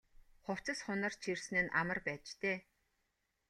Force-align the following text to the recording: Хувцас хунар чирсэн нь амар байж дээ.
Хувцас 0.43 0.79
хунар 0.83 1.13
чирсэн 1.21 1.57
нь 1.63 1.73
амар 1.79 1.99
байж 2.07 2.25
дээ. 2.41 2.57